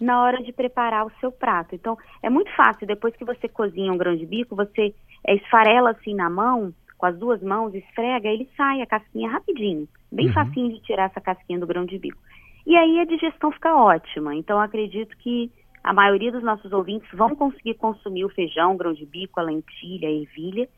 na 0.00 0.22
hora 0.22 0.42
de 0.42 0.52
preparar 0.52 1.06
o 1.06 1.12
seu 1.20 1.32
prato. 1.32 1.74
Então 1.74 1.96
é 2.22 2.30
muito 2.30 2.54
fácil, 2.54 2.86
depois 2.86 3.14
que 3.16 3.24
você 3.24 3.48
cozinha 3.48 3.92
um 3.92 3.98
grão 3.98 4.16
de 4.16 4.26
bico, 4.26 4.54
você 4.54 4.94
é, 5.26 5.34
esfarela 5.34 5.90
assim 5.90 6.14
na 6.14 6.28
mão, 6.28 6.72
com 6.96 7.06
as 7.06 7.18
duas 7.18 7.42
mãos, 7.42 7.74
esfrega, 7.74 8.28
ele 8.28 8.48
sai 8.56 8.80
a 8.80 8.86
casquinha 8.86 9.30
rapidinho. 9.30 9.88
Bem 10.10 10.28
uhum. 10.28 10.32
facinho 10.32 10.72
de 10.72 10.80
tirar 10.80 11.04
essa 11.04 11.20
casquinha 11.20 11.58
do 11.58 11.66
grão 11.66 11.84
de 11.84 11.98
bico. 11.98 12.18
E 12.66 12.76
aí 12.76 13.00
a 13.00 13.04
digestão 13.04 13.52
fica 13.52 13.74
ótima. 13.74 14.34
Então 14.34 14.60
acredito 14.60 15.16
que 15.18 15.50
a 15.82 15.92
maioria 15.92 16.32
dos 16.32 16.42
nossos 16.42 16.72
ouvintes 16.72 17.08
vão 17.12 17.34
conseguir 17.36 17.74
consumir 17.74 18.24
o 18.24 18.30
feijão, 18.30 18.74
o 18.74 18.76
grão 18.76 18.92
de 18.92 19.06
bico, 19.06 19.38
a 19.38 19.42
lentilha, 19.42 20.08
a 20.08 20.12
ervilha, 20.12 20.68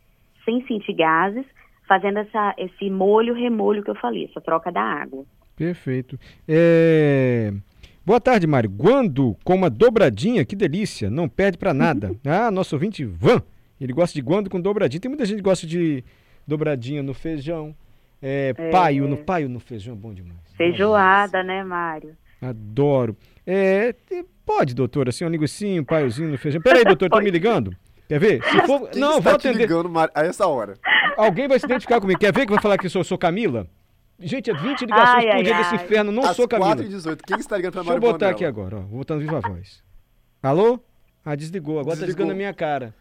sem 0.45 0.67
sentir 0.67 0.93
gases, 0.93 1.47
fazendo 1.87 2.19
essa, 2.19 2.55
esse 2.59 2.91
molho, 2.91 3.33
remolho 3.33 3.83
que 3.83 3.91
eu 3.91 3.95
falei, 3.95 4.27
essa 4.27 4.41
troca 4.41 4.71
da 4.71 4.83
água. 4.83 5.25
Perfeito. 5.57 6.19
É... 6.47 7.53
Boa 8.09 8.19
tarde, 8.19 8.47
Mário. 8.47 8.71
Guando 8.71 9.37
com 9.45 9.55
uma 9.55 9.69
dobradinha, 9.69 10.43
que 10.43 10.57
delícia, 10.57 11.11
não 11.11 11.29
perde 11.29 11.59
para 11.59 11.75
nada. 11.75 12.17
ah, 12.25 12.51
nosso 12.51 12.75
ouvinte, 12.75 13.05
Van, 13.05 13.43
ele 13.79 13.93
gosta 13.93 14.15
de 14.15 14.23
guando 14.23 14.49
com 14.49 14.59
dobradinha. 14.59 14.99
Tem 14.99 15.11
muita 15.11 15.27
gente 15.27 15.37
que 15.37 15.43
gosta 15.43 15.67
de 15.67 16.03
dobradinha 16.47 17.03
no 17.03 17.13
feijão. 17.13 17.77
É, 18.23 18.55
é, 18.57 18.71
paio, 18.71 19.07
no 19.07 19.19
paio 19.19 19.47
no 19.47 19.61
feijão 19.61 19.93
é 19.93 19.97
bom 19.99 20.15
demais. 20.15 20.39
Feijoada, 20.57 21.43
né, 21.43 21.63
Mário? 21.63 22.17
Adoro. 22.41 23.15
É, 23.47 23.95
pode, 24.47 24.75
doutor, 24.75 25.11
assim, 25.11 25.27
um 25.27 25.29
linguicinho, 25.29 25.83
um 25.83 25.85
paiozinho 25.85 26.31
no 26.31 26.39
feijão. 26.39 26.63
Peraí, 26.63 26.85
doutor, 26.85 27.11
tá 27.11 27.21
me 27.21 27.29
ligando? 27.31 27.77
Quer 28.09 28.21
ver? 28.21 28.43
Se 28.43 28.67
for... 28.67 28.89
Quem 28.89 29.03
não, 29.03 29.21
vou 29.21 29.35
atender. 29.35 29.59
ligando 29.59 29.93
a 29.99 30.25
essa 30.25 30.47
hora? 30.47 30.79
Alguém 31.15 31.47
vai 31.47 31.59
se 31.59 31.67
identificar 31.67 32.01
comigo. 32.01 32.19
Quer 32.19 32.33
ver 32.33 32.47
que 32.47 32.53
vai 32.53 32.63
falar 32.63 32.79
que 32.79 32.87
eu 32.87 32.91
sou, 32.91 33.05
sou 33.05 33.19
Camila? 33.19 33.67
Gente, 34.21 34.51
é 34.51 34.55
20 34.55 34.81
ligações 34.81 35.25
ai, 35.25 35.37
por 35.37 35.45
dia 35.45 35.57
ai, 35.57 35.63
desse 35.63 35.75
inferno, 35.77 36.11
não 36.11 36.25
Às 36.25 36.37
sou 36.37 36.49
Camila. 36.49 36.71
4 36.71 36.85
e 36.85 36.89
18. 36.89 37.25
Quem 37.25 37.39
está 37.39 37.57
ligando 37.57 37.73
pra 37.73 37.83
Deixa 37.83 37.97
eu 37.97 38.01
botar 38.01 38.31
aqui 38.31 38.45
agora, 38.45 38.79
ó. 38.79 38.81
Vou 38.81 38.99
botando 38.99 39.21
viva 39.21 39.41
voz. 39.41 39.83
Alô? 40.43 40.81
Ah, 41.25 41.37
desligou. 41.37 41.79
Agora 41.79 41.95
desligou. 41.95 42.01
tá 42.01 42.07
desligando 42.07 42.33
a 42.33 42.35
minha 42.35 42.53
cara. 42.53 42.95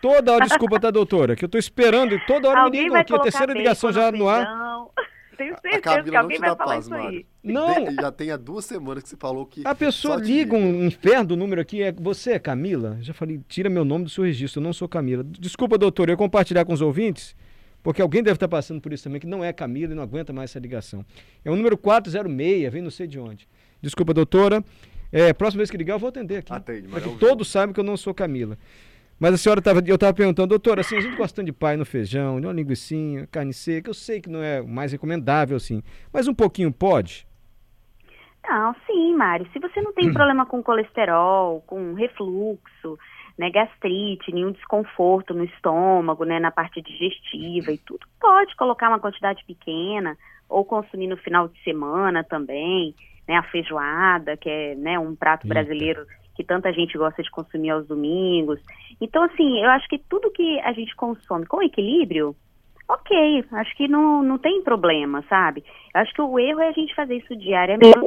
Toda 0.00 0.32
hora, 0.32 0.44
desculpa, 0.46 0.80
tá, 0.80 0.90
doutora? 0.90 1.36
Que 1.36 1.44
eu 1.44 1.48
tô 1.48 1.58
esperando 1.58 2.14
e 2.14 2.26
toda 2.26 2.48
hora 2.48 2.62
Alguém 2.62 2.82
me 2.82 2.86
ligam 2.86 3.00
aqui. 3.00 3.14
A 3.14 3.18
terceira 3.20 3.52
ligação 3.52 3.92
já 3.92 4.10
no 4.10 4.28
ar. 4.28 4.46
Tenho 5.36 5.54
certeza 5.60 5.78
a 5.78 5.80
Camila 5.80 6.10
que 6.10 6.16
alguém 6.16 6.38
não 6.38 6.54
te 6.54 6.58
dá 6.58 6.64
paz, 6.64 6.88
Mário. 6.88 7.26
Não. 7.42 7.92
Já 7.94 8.12
tem 8.12 8.30
há 8.30 8.36
duas 8.36 8.64
semanas 8.64 9.02
que 9.02 9.08
você 9.08 9.16
falou 9.16 9.46
que. 9.46 9.62
A 9.64 9.74
pessoa 9.74 10.16
liga 10.16 10.54
um 10.54 10.84
inferno 10.84 11.28
do 11.28 11.36
número 11.36 11.60
aqui. 11.60 11.82
É, 11.82 11.92
você 11.92 12.32
é 12.32 12.38
Camila? 12.38 12.98
já 13.00 13.14
falei, 13.14 13.40
tira 13.48 13.70
meu 13.70 13.84
nome 13.84 14.04
do 14.04 14.10
seu 14.10 14.24
registro. 14.24 14.60
Eu 14.60 14.64
não 14.64 14.72
sou 14.72 14.88
Camila. 14.88 15.24
Desculpa, 15.24 15.78
doutor, 15.78 16.08
eu 16.08 16.12
ia 16.12 16.16
compartilhar 16.16 16.64
com 16.64 16.72
os 16.72 16.80
ouvintes. 16.82 17.34
Porque 17.82 18.00
alguém 18.00 18.22
deve 18.22 18.36
estar 18.36 18.48
passando 18.48 18.80
por 18.80 18.92
isso 18.92 19.04
também, 19.04 19.20
que 19.20 19.26
não 19.26 19.42
é 19.42 19.52
Camila 19.52 19.92
e 19.92 19.96
não 19.96 20.02
aguenta 20.02 20.32
mais 20.32 20.50
essa 20.50 20.58
ligação. 20.58 21.04
É 21.44 21.50
o 21.50 21.56
número 21.56 21.76
406, 21.76 22.72
vem 22.72 22.82
não 22.82 22.90
sei 22.90 23.06
de 23.06 23.18
onde. 23.18 23.48
Desculpa, 23.80 24.14
doutora. 24.14 24.62
É, 25.10 25.32
próxima 25.32 25.58
vez 25.58 25.70
que 25.70 25.76
ligar, 25.76 25.94
eu 25.94 25.98
vou 25.98 26.08
atender 26.08 26.38
aqui. 26.38 26.52
Atende, 26.52 26.88
Para 26.88 27.00
que 27.00 27.18
todos 27.18 27.50
saibam 27.50 27.74
que 27.74 27.80
eu 27.80 27.84
não 27.84 27.96
sou 27.96 28.14
Camila. 28.14 28.56
Mas 29.18 29.34
a 29.34 29.36
senhora 29.36 29.60
estava, 29.60 29.80
eu 29.86 29.94
estava 29.94 30.14
perguntando, 30.14 30.48
doutora, 30.48 30.80
assim, 30.80 30.96
a 30.96 31.00
gente 31.00 31.16
gostando 31.16 31.46
de 31.46 31.52
pai 31.52 31.76
no 31.76 31.84
feijão, 31.84 32.40
de 32.40 32.46
uma 32.46 32.52
linguiça, 32.52 32.94
carne 33.30 33.52
seca, 33.52 33.90
eu 33.90 33.94
sei 33.94 34.20
que 34.20 34.28
não 34.28 34.42
é 34.42 34.60
o 34.60 34.66
mais 34.66 34.90
recomendável, 34.90 35.56
assim, 35.56 35.82
mas 36.12 36.26
um 36.26 36.34
pouquinho 36.34 36.72
pode? 36.72 37.26
Não, 38.48 38.74
sim, 38.86 39.14
Mário. 39.14 39.46
Se 39.52 39.58
você 39.58 39.80
não 39.80 39.92
tem 39.92 40.10
problema 40.12 40.44
com 40.46 40.62
colesterol, 40.62 41.62
com 41.66 41.94
refluxo, 41.94 42.98
né, 43.42 43.50
gastrite, 43.50 44.32
nenhum 44.32 44.52
desconforto 44.52 45.34
no 45.34 45.42
estômago, 45.42 46.24
né, 46.24 46.38
na 46.38 46.52
parte 46.52 46.80
digestiva 46.80 47.72
e 47.72 47.78
tudo, 47.78 48.06
pode 48.20 48.54
colocar 48.54 48.88
uma 48.88 49.00
quantidade 49.00 49.44
pequena 49.44 50.16
ou 50.48 50.64
consumir 50.64 51.08
no 51.08 51.16
final 51.16 51.48
de 51.48 51.60
semana 51.64 52.22
também, 52.22 52.94
né, 53.26 53.34
a 53.34 53.42
feijoada, 53.42 54.36
que 54.36 54.48
é, 54.48 54.76
né, 54.76 54.96
um 54.96 55.16
prato 55.16 55.44
Eita. 55.44 55.54
brasileiro 55.54 56.06
que 56.36 56.44
tanta 56.44 56.72
gente 56.72 56.96
gosta 56.96 57.20
de 57.20 57.30
consumir 57.32 57.70
aos 57.70 57.86
domingos. 57.88 58.60
Então, 59.00 59.24
assim, 59.24 59.60
eu 59.60 59.70
acho 59.70 59.88
que 59.88 59.98
tudo 59.98 60.30
que 60.30 60.60
a 60.60 60.72
gente 60.72 60.94
consome 60.94 61.44
com 61.44 61.60
equilíbrio, 61.60 62.36
ok, 62.88 63.44
acho 63.50 63.76
que 63.76 63.88
não, 63.88 64.22
não 64.22 64.38
tem 64.38 64.62
problema, 64.62 65.24
sabe? 65.28 65.64
Eu 65.92 66.00
acho 66.00 66.14
que 66.14 66.22
o 66.22 66.38
erro 66.38 66.60
é 66.60 66.68
a 66.68 66.72
gente 66.72 66.94
fazer 66.94 67.16
isso 67.16 67.34
diariamente 67.34 67.98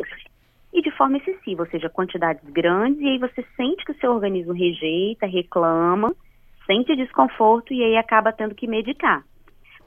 e 0.75 0.81
de 0.81 0.91
forma 0.91 1.17
excessiva, 1.17 1.63
ou 1.63 1.69
seja, 1.69 1.89
quantidades 1.89 2.43
grandes, 2.49 2.99
e 2.99 3.07
aí 3.07 3.17
você 3.17 3.45
sente 3.55 3.85
que 3.85 3.93
o 3.93 3.97
seu 3.97 4.11
organismo 4.11 4.51
rejeita, 4.51 5.25
reclama, 5.25 6.13
sente 6.65 6.93
desconforto 6.97 7.73
e 7.73 7.81
aí 7.81 7.95
acaba 7.95 8.33
tendo 8.33 8.53
que 8.53 8.67
medicar. 8.67 9.23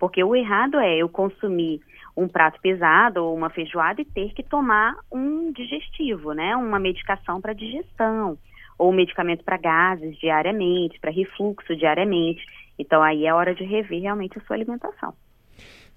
Porque 0.00 0.24
o 0.24 0.34
errado 0.34 0.78
é 0.78 0.96
eu 0.96 1.06
consumir 1.06 1.80
um 2.16 2.26
prato 2.26 2.58
pesado 2.62 3.22
ou 3.22 3.36
uma 3.36 3.50
feijoada 3.50 4.00
e 4.00 4.04
ter 4.06 4.32
que 4.32 4.42
tomar 4.42 4.96
um 5.12 5.52
digestivo, 5.52 6.32
né? 6.32 6.56
Uma 6.56 6.78
medicação 6.78 7.38
para 7.38 7.52
digestão 7.52 8.38
ou 8.78 8.90
medicamento 8.90 9.44
para 9.44 9.58
gases 9.58 10.16
diariamente, 10.18 10.98
para 11.00 11.10
refluxo 11.10 11.76
diariamente. 11.76 12.42
Então 12.78 13.02
aí 13.02 13.26
é 13.26 13.34
hora 13.34 13.54
de 13.54 13.64
rever 13.64 14.00
realmente 14.00 14.38
a 14.38 14.40
sua 14.42 14.56
alimentação. 14.56 15.12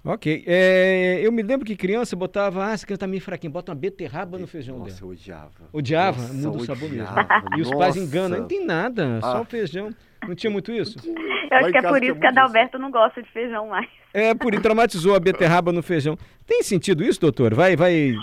Ok. 0.03 0.43
É, 0.47 1.19
eu 1.21 1.31
me 1.31 1.43
lembro 1.43 1.65
que 1.65 1.75
criança 1.75 2.15
botava, 2.15 2.65
ah, 2.65 2.71
essa 2.71 2.85
criança 2.85 3.01
tá 3.01 3.07
meio 3.07 3.21
fraquinha, 3.21 3.51
bota 3.51 3.71
uma 3.71 3.75
beterraba 3.77 4.37
no 4.39 4.47
feijão 4.47 4.79
Nossa, 4.79 4.95
dela. 4.95 5.01
eu 5.03 5.09
odiava. 5.09 5.51
Odiava? 5.71 6.21
Nossa, 6.21 6.33
Muda 6.33 6.57
o 6.57 6.65
sabor 6.65 6.89
mesmo. 6.89 7.03
odiava. 7.07 7.45
E 7.57 7.61
os 7.61 7.69
pais 7.71 7.95
enganam, 7.97 8.39
não 8.39 8.47
tem 8.47 8.65
nada, 8.65 9.19
só 9.21 9.37
Ah. 9.37 9.41
o 9.41 9.45
feijão. 9.45 9.91
Não 10.27 10.33
tinha 10.35 10.49
muito 10.51 10.71
isso? 10.71 10.97
Eu 11.51 11.57
acho 11.57 11.71
que 11.71 11.77
é 11.77 11.81
por 11.81 12.03
isso 12.03 12.15
que 12.19 12.25
a. 12.25 12.29
Adalberto 12.29 12.77
não 12.79 12.89
gosta 12.91 13.21
de 13.21 13.29
feijão 13.31 13.67
mais. 13.67 13.87
É, 14.13 14.33
por 14.33 14.53
isso 14.53 14.61
traumatizou 14.63 15.15
a 15.15 15.19
beterraba 15.19 15.71
no 15.71 15.81
feijão. 15.83 16.17
Tem 16.47 16.63
sentido 16.63 17.03
isso, 17.03 17.19
doutor? 17.19 17.53
Vai, 17.53 17.75
vai 17.75 18.13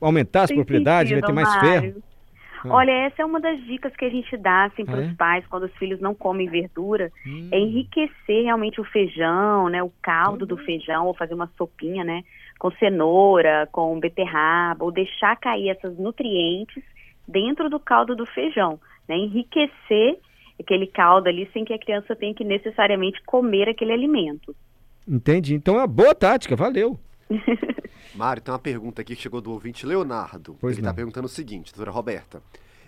aumentar 0.00 0.42
as 0.42 0.48
Tem 0.48 0.56
propriedades, 0.56 1.10
vai 1.12 1.20
sentido, 1.20 1.26
ter 1.26 1.32
mais 1.44 1.48
Mário. 1.48 1.70
ferro? 1.82 2.02
Ah. 2.64 2.74
Olha, 2.74 2.90
essa 2.90 3.22
é 3.22 3.24
uma 3.24 3.40
das 3.40 3.62
dicas 3.64 3.94
que 3.94 4.04
a 4.04 4.10
gente 4.10 4.36
dá 4.36 4.64
assim, 4.64 4.84
para 4.84 5.00
os 5.00 5.10
é? 5.10 5.14
pais 5.14 5.46
quando 5.46 5.64
os 5.64 5.74
filhos 5.76 6.00
não 6.00 6.14
comem 6.14 6.48
verdura, 6.48 7.10
Hum. 7.26 7.48
é 7.52 7.58
enriquecer 7.58 8.44
realmente 8.44 8.80
o 8.80 8.84
feijão, 8.84 9.68
né, 9.68 9.82
o 9.82 9.92
caldo 10.02 10.46
do 10.46 10.56
feijão, 10.56 11.06
ou 11.06 11.14
fazer 11.14 11.34
uma 11.34 11.50
sopinha, 11.56 12.04
né, 12.04 12.22
com 12.58 12.70
cenoura, 12.72 13.68
com 13.70 13.98
beterraba, 14.00 14.84
ou 14.84 14.90
deixar 14.90 15.36
cair 15.36 15.70
esses 15.70 15.98
nutrientes 15.98 16.82
dentro 17.26 17.68
do 17.70 17.78
caldo 17.78 18.16
do 18.16 18.26
feijão, 18.26 18.80
né, 19.08 19.16
enriquecer 19.16 20.18
aquele 20.60 20.86
caldo 20.86 21.28
ali 21.28 21.48
sem 21.52 21.64
que 21.64 21.72
a 21.72 21.78
criança 21.78 22.16
tenha 22.16 22.34
que 22.34 22.44
necessariamente 22.44 23.22
comer 23.24 23.68
aquele 23.68 23.92
alimento. 23.92 24.54
Entendi. 25.06 25.54
Então 25.54 25.76
é 25.76 25.78
uma 25.78 25.86
boa 25.86 26.14
tática, 26.14 26.56
valeu. 26.56 26.98
Mário, 28.18 28.42
tem 28.42 28.52
uma 28.52 28.58
pergunta 28.58 29.00
aqui 29.00 29.14
que 29.14 29.22
chegou 29.22 29.40
do 29.40 29.52
ouvinte 29.52 29.86
Leonardo. 29.86 30.56
Pois 30.60 30.76
Ele 30.76 30.80
está 30.80 30.92
perguntando 30.92 31.26
o 31.26 31.30
seguinte, 31.30 31.72
doutora 31.72 31.92
Roberta. 31.92 32.42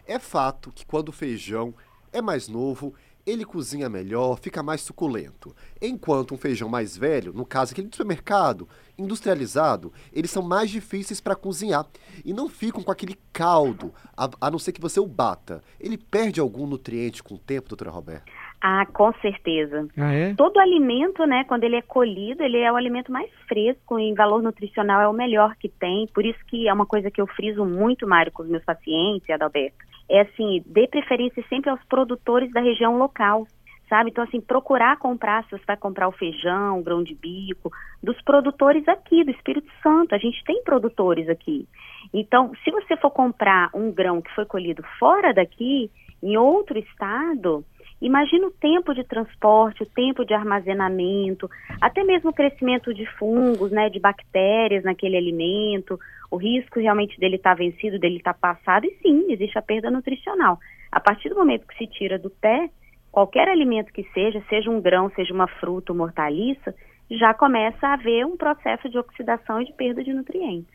É 0.05 0.19
fato 0.19 0.73
que 0.73 0.85
quando 0.85 1.11
o 1.11 1.13
feijão 1.13 1.73
é 2.13 2.21
mais 2.21 2.49
novo, 2.49 2.93
ele 3.25 3.45
cozinha 3.45 3.89
melhor, 3.89 4.41
fica 4.41 4.61
mais 4.61 4.81
suculento. 4.81 5.55
Enquanto 5.81 6.35
um 6.35 6.37
feijão 6.37 6.69
mais 6.69 6.97
velho, 6.97 7.33
no 7.33 7.47
caso 7.47 7.71
aquele 7.71 7.87
do 7.87 7.95
supermercado, 7.95 8.69
industrializado, 8.99 9.93
eles 10.13 10.33
são 10.33 10.43
mais 10.43 10.69
difíceis 10.69 11.21
para 11.21 11.37
cozinhar 11.37 11.87
e 12.25 12.33
não 12.33 12.49
ficam 12.49 12.83
com 12.83 12.91
aquele 12.91 13.17
caldo, 13.33 13.95
a, 14.17 14.29
a 14.41 14.51
não 14.51 14.59
ser 14.59 14.73
que 14.73 14.81
você 14.81 14.99
o 14.99 15.07
bata. 15.07 15.63
Ele 15.79 15.97
perde 15.97 16.41
algum 16.41 16.67
nutriente 16.67 17.23
com 17.23 17.37
o 17.37 17.39
tempo, 17.39 17.69
doutora 17.69 17.93
Roberta? 17.93 18.33
Ah, 18.63 18.85
com 18.93 19.11
certeza. 19.15 19.89
Ah, 19.97 20.13
é? 20.13 20.35
Todo 20.35 20.61
alimento, 20.61 21.25
né, 21.25 21.45
quando 21.45 21.65
ele 21.65 21.77
é 21.77 21.83
colhido, 21.83 22.43
ele 22.43 22.59
é 22.59 22.71
o 22.71 22.77
alimento 22.77 23.11
mais 23.11 23.31
fresco, 23.49 23.99
em 23.99 24.13
valor 24.13 24.43
nutricional 24.43 25.01
é 25.01 25.09
o 25.09 25.15
melhor 25.15 25.57
que 25.57 25.69
tem. 25.69 26.07
Por 26.13 26.27
isso 26.27 26.39
que 26.47 26.69
é 26.69 26.73
uma 26.73 26.85
coisa 26.85 27.11
que 27.11 27.21
eu 27.21 27.27
friso 27.27 27.65
muito, 27.65 28.07
Mário, 28.07 28.31
com 28.31 28.43
os 28.43 28.49
meus 28.49 28.65
pacientes, 28.65 29.31
Adalberto. 29.31 29.79
É 30.11 30.21
assim, 30.21 30.63
dê 30.67 30.87
preferência 30.87 31.43
sempre 31.49 31.71
aos 31.71 31.83
produtores 31.85 32.53
da 32.53 32.61
região 32.61 32.99
local, 32.99 33.47
sabe? 33.89 34.11
Então, 34.11 34.25
assim, 34.25 34.41
procurar 34.43 34.99
comprar, 34.99 35.43
se 35.45 35.53
você 35.53 35.65
vai 35.67 35.77
comprar 35.79 36.09
o 36.09 36.13
feijão, 36.13 36.81
o 36.81 36.83
grão 36.83 37.03
de 37.03 37.15
bico, 37.15 37.73
dos 38.03 38.21
produtores 38.23 38.87
aqui, 38.89 39.25
do 39.25 39.31
Espírito 39.31 39.71
Santo. 39.83 40.15
A 40.15 40.19
gente 40.19 40.45
tem 40.45 40.63
produtores 40.65 41.31
aqui. 41.31 41.67
Então, 42.13 42.53
se 42.63 42.71
você 42.71 42.95
for 42.99 43.11
comprar 43.11 43.71
um 43.73 43.91
grão 43.91 44.21
que 44.21 44.35
foi 44.35 44.45
colhido 44.45 44.83
fora 44.99 45.33
daqui, 45.33 45.91
em 46.23 46.37
outro 46.37 46.79
estado, 46.79 47.65
Imagina 48.01 48.47
o 48.47 48.51
tempo 48.51 48.95
de 48.95 49.05
transporte, 49.05 49.83
o 49.83 49.87
tempo 49.87 50.25
de 50.25 50.33
armazenamento, 50.33 51.51
até 51.81 52.03
mesmo 52.03 52.31
o 52.31 52.33
crescimento 52.33 52.95
de 52.95 53.05
fungos, 53.19 53.71
né, 53.71 53.91
de 53.91 54.01
bactérias 54.01 54.83
naquele 54.83 55.19
alimento, 55.19 56.01
o 56.31 56.37
risco 56.37 56.81
realmente 56.81 57.21
dele 57.21 57.37
estar 57.37 57.55
vencido, 57.55 57.99
dele 57.99 58.17
estar 58.17 58.33
passado, 58.33 58.87
e 58.87 58.97
sim, 59.03 59.31
existe 59.31 59.59
a 59.59 59.63
perda 59.63 59.91
nutricional. 59.91 60.59
A 60.91 60.99
partir 60.99 61.29
do 61.29 61.35
momento 61.35 61.67
que 61.67 61.77
se 61.77 61.87
tira 61.87 62.19
do 62.19 62.31
pé, 62.31 62.71
qualquer 63.13 63.49
alimento 63.49 63.93
que 63.93 64.05
seja, 64.15 64.43
seja 64.49 64.71
um 64.71 64.81
grão, 64.81 65.11
seja 65.15 65.35
uma 65.35 65.47
fruta, 65.47 65.93
uma 65.93 66.05
hortaliça, 66.05 66.75
já 67.11 67.35
começa 67.35 67.87
a 67.87 67.95
haver 67.95 68.25
um 68.25 68.37
processo 68.37 68.89
de 68.89 68.97
oxidação 68.97 69.61
e 69.61 69.67
de 69.67 69.73
perda 69.75 70.03
de 70.03 70.13
nutrientes. 70.13 70.73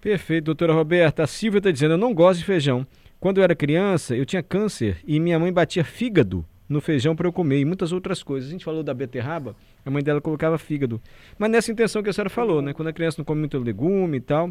Perfeito, 0.00 0.46
doutora 0.46 0.72
Roberta. 0.72 1.22
A 1.22 1.26
Silvia 1.26 1.58
está 1.58 1.70
dizendo, 1.70 1.94
eu 1.94 1.98
não 1.98 2.12
gosto 2.12 2.40
de 2.40 2.46
feijão. 2.46 2.84
Quando 3.22 3.38
eu 3.38 3.44
era 3.44 3.54
criança, 3.54 4.16
eu 4.16 4.26
tinha 4.26 4.42
câncer 4.42 4.98
e 5.06 5.20
minha 5.20 5.38
mãe 5.38 5.52
batia 5.52 5.84
fígado 5.84 6.44
no 6.68 6.80
feijão 6.80 7.14
para 7.14 7.28
eu 7.28 7.32
comer 7.32 7.60
e 7.60 7.64
muitas 7.64 7.92
outras 7.92 8.20
coisas. 8.20 8.48
A 8.48 8.52
gente 8.52 8.64
falou 8.64 8.82
da 8.82 8.92
beterraba, 8.92 9.54
a 9.86 9.90
mãe 9.92 10.02
dela 10.02 10.20
colocava 10.20 10.58
fígado. 10.58 11.00
Mas 11.38 11.48
nessa 11.48 11.70
intenção 11.70 12.02
que 12.02 12.10
a 12.10 12.12
senhora 12.12 12.28
falou, 12.28 12.60
né? 12.60 12.74
Quando 12.74 12.88
a 12.88 12.92
criança 12.92 13.18
não 13.20 13.24
come 13.24 13.38
muito 13.38 13.56
legume 13.60 14.16
e 14.16 14.20
tal, 14.20 14.50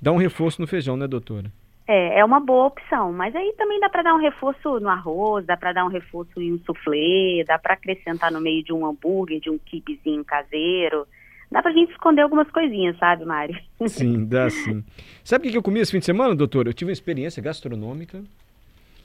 dá 0.00 0.12
um 0.12 0.18
reforço 0.18 0.60
no 0.60 0.68
feijão, 0.68 0.96
né, 0.96 1.08
doutora? 1.08 1.50
É, 1.88 2.20
é 2.20 2.24
uma 2.24 2.38
boa 2.38 2.66
opção, 2.66 3.12
mas 3.12 3.34
aí 3.34 3.52
também 3.58 3.80
dá 3.80 3.88
para 3.88 4.04
dar 4.04 4.14
um 4.14 4.20
reforço 4.20 4.78
no 4.78 4.88
arroz, 4.88 5.44
dá 5.44 5.56
para 5.56 5.72
dar 5.72 5.84
um 5.84 5.88
reforço 5.88 6.40
em 6.40 6.52
um 6.52 6.60
soufflé, 6.60 7.42
dá 7.44 7.58
para 7.58 7.74
acrescentar 7.74 8.30
no 8.30 8.40
meio 8.40 8.62
de 8.62 8.72
um 8.72 8.86
hambúrguer, 8.86 9.40
de 9.40 9.50
um 9.50 9.58
kibezinho 9.58 10.24
caseiro. 10.24 11.08
Dá 11.52 11.60
pra 11.62 11.70
gente 11.70 11.92
esconder 11.92 12.22
algumas 12.22 12.50
coisinhas, 12.50 12.96
sabe, 12.98 13.26
Mário? 13.26 13.54
Sim, 13.86 14.24
dá 14.24 14.48
sim. 14.50 14.82
Sabe 15.22 15.48
o 15.48 15.50
que 15.50 15.56
eu 15.58 15.62
comi 15.62 15.80
esse 15.80 15.92
fim 15.92 15.98
de 15.98 16.06
semana, 16.06 16.34
doutora? 16.34 16.70
Eu 16.70 16.72
tive 16.74 16.88
uma 16.88 16.94
experiência 16.94 17.42
gastronômica 17.42 18.22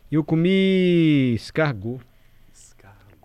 e 0.10 0.16
eu 0.16 0.24
comi 0.24 1.34
escargot. 1.36 2.00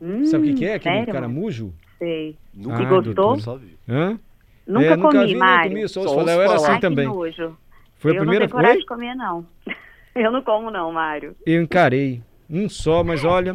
Hum, 0.01 0.25
Sabe 0.25 0.51
o 0.51 0.53
que, 0.53 0.59
que 0.59 0.65
é? 0.67 0.75
Aquele 0.75 0.97
sério? 0.97 1.13
caramujo? 1.15 1.73
Sei. 1.99 2.37
Nunca 2.53 2.83
Ah, 2.83 3.01
gostou? 3.01 3.39
Só 3.39 3.57
vi. 3.57 3.79
Hã? 3.89 4.19
Nunca 4.67 4.83
É, 4.83 4.97
comi, 4.97 5.19
vi, 5.19 5.35
nem 5.35 5.39
Mário. 5.39 5.71
comi, 5.71 5.89
só 5.89 6.03
Só 6.03 6.09
falar, 6.09 6.23
ouço 6.23 6.33
eu 6.33 6.43
era 6.43 6.55
assim 6.57 6.73
Ai, 6.73 6.81
também. 6.81 7.07
nojo. 7.07 7.57
Foi 7.99 8.11
a 8.11 8.15
eu 8.15 8.19
primeira 8.19 8.45
não 8.47 8.51
tenho 8.51 8.51
coragem 8.51 8.77
Oi? 8.79 8.81
de 8.81 8.87
comer, 8.87 9.15
não. 9.15 9.47
Eu 10.15 10.31
não 10.31 10.43
como, 10.43 10.71
não, 10.71 10.93
Mário. 10.93 11.35
Eu 11.47 11.63
encarei. 11.63 12.21
Um 12.51 12.69
só, 12.69 13.03
mas 13.03 13.25
olha, 13.25 13.55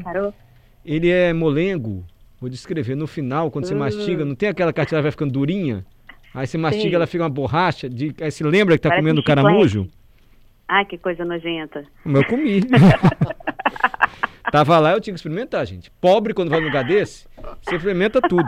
ele 0.84 1.08
é 1.10 1.32
molengo. 1.32 2.04
Vou 2.40 2.50
descrever. 2.50 2.96
No 2.96 3.08
final, 3.08 3.50
quando 3.50 3.66
você 3.66 3.74
Hum. 3.74 3.80
mastiga, 3.80 4.24
não 4.26 4.36
tem 4.36 4.50
aquela 4.50 4.72
cartilagem 4.72 5.02
que 5.02 5.06
vai 5.06 5.12
ficando 5.12 5.32
durinha? 5.32 5.86
Aí 6.34 6.46
você 6.46 6.58
mastiga, 6.58 6.90
Sim. 6.90 6.96
ela 6.96 7.08
fica 7.08 7.24
uma 7.24 7.30
borracha. 7.30 7.90
De... 7.90 8.14
Aí 8.22 8.30
você 8.32 8.44
lembra 8.44 8.76
que 8.76 8.82
tá 8.82 8.90
Parece 8.90 9.02
comendo 9.02 9.20
um 9.20 9.24
chiclete. 9.24 9.42
caramujo? 9.44 9.88
Ai, 10.68 10.86
que 10.86 10.98
coisa 10.98 11.24
nojenta. 11.26 11.84
Mas 12.04 12.22
eu 12.22 12.28
comi. 12.28 12.62
Tava 14.52 14.80
lá, 14.80 14.94
eu 14.94 15.02
tinha 15.02 15.14
que 15.14 15.20
experimentar, 15.20 15.66
gente. 15.66 15.92
Pobre, 16.00 16.34
quando 16.34 16.50
vai 16.50 16.60
num 16.62 16.68
lugar 16.68 16.86
desse, 16.86 17.26
você 17.62 17.76
experimenta 17.76 18.22
tudo. 18.22 18.46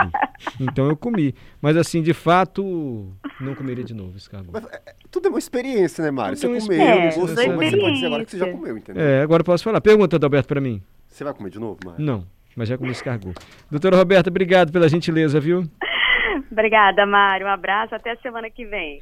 Então 0.59 0.87
eu 0.87 0.95
comi. 0.95 1.35
Mas 1.61 1.75
assim, 1.75 2.01
de 2.01 2.13
fato, 2.13 3.11
não 3.39 3.53
comeria 3.53 3.83
de 3.83 3.93
novo 3.93 4.15
escargot. 4.15 4.49
Mas, 4.53 4.63
é, 4.65 4.75
é, 4.85 4.95
tudo 5.11 5.27
é 5.27 5.29
uma 5.29 5.39
experiência, 5.39 6.01
né, 6.03 6.09
Mário? 6.11 6.37
Você 6.37 6.45
é 6.45 6.47
comeu, 6.47 6.59
experiência, 6.59 7.19
gostou, 7.19 7.55
mas 7.55 7.69
você 7.71 7.77
pode 7.77 7.93
dizer 7.95 8.05
agora 8.05 8.25
que 8.25 8.31
você 8.31 8.37
já 8.37 8.49
comeu, 8.51 8.77
entendeu? 8.77 9.03
É, 9.03 9.21
agora 9.21 9.41
eu 9.41 9.45
posso 9.45 9.63
falar. 9.63 9.81
Pergunta, 9.81 10.15
Adalberto, 10.15 10.47
pra 10.47 10.61
mim. 10.61 10.81
Você 11.09 11.23
vai 11.25 11.33
comer 11.33 11.49
de 11.49 11.59
novo, 11.59 11.79
Mário? 11.83 12.03
Não, 12.05 12.25
mas 12.55 12.69
já 12.69 12.77
comi 12.77 12.91
escargot. 12.91 13.33
Doutora 13.69 13.97
Roberta, 13.97 14.29
obrigado 14.29 14.71
pela 14.71 14.87
gentileza, 14.89 15.39
viu? 15.39 15.63
Obrigada, 16.51 17.05
Mário. 17.05 17.45
Um 17.47 17.49
abraço. 17.49 17.93
Até 17.93 18.11
a 18.11 18.17
semana 18.17 18.49
que 18.49 18.65
vem. 18.65 18.97